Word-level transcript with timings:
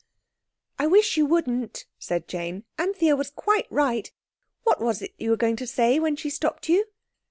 "I 0.79 0.87
wish 0.87 1.15
you 1.15 1.27
wouldn't," 1.27 1.85
said 1.99 2.27
Jane. 2.27 2.63
"Anthea 2.79 3.15
was 3.15 3.29
quite 3.29 3.67
right. 3.69 4.11
What 4.63 4.81
was 4.81 5.03
it 5.03 5.13
you 5.19 5.29
were 5.29 5.37
going 5.37 5.57
to 5.57 5.67
say 5.67 5.99
when 5.99 6.15
she 6.15 6.31
stopped 6.31 6.67
you?" 6.69 6.85